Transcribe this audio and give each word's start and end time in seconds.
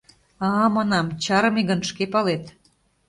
—А,— 0.47 0.49
манам,— 0.75 1.07
чарыме 1.23 1.61
гын, 1.69 1.79
шке 1.89 2.03
палет. 2.13 2.43